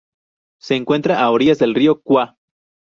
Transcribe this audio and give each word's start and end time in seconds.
Se 0.59 0.75
encuentra 0.75 1.19
a 1.21 1.29
orillas 1.29 1.59
del 1.59 1.75
río 1.75 2.01
Cúa. 2.01 2.35